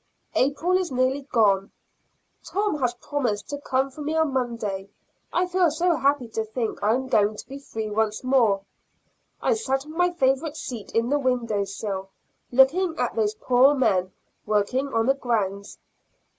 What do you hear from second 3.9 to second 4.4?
for me on